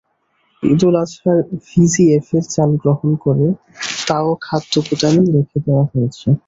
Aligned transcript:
ঈদুল 0.63 0.95
আজহার 1.03 1.37
ভিজিএফের 1.65 2.43
চাল 2.53 2.71
গ্রহণ 2.83 3.09
করে 3.25 3.47
তাও 4.07 4.29
খাদ্য 4.41 4.73
গুদামেই 4.87 5.29
রেখে 5.35 5.57
দেওয়া 5.65 5.85
হয়েছে। 5.91 6.27